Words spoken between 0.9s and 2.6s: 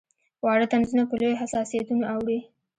په لویو حساسیتونو اوړي.